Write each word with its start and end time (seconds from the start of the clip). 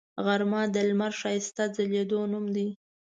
غرمه 0.25 0.61
د 0.73 0.75
لمر 0.89 1.11
ښایسته 1.21 1.63
ځلیدو 1.75 2.19
نوم 2.31 2.45
دی 2.55 2.67